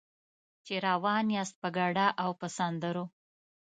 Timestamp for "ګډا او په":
1.77-2.47